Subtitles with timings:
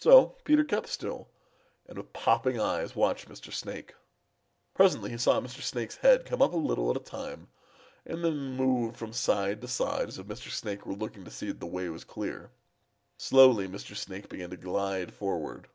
[0.00, 1.28] So Peter kept still
[1.86, 3.52] and with popping eyes watched Mr.
[3.52, 3.94] Snake.
[4.74, 5.62] Presently he saw Mr.
[5.62, 7.46] Snake's head come up a little at a time
[8.04, 10.50] and then move from side to side as if Mr.
[10.50, 12.50] Snake were looking to see that the way was clear.
[13.16, 13.94] Slowly Mr.
[13.96, 15.68] Snake began to glide forward.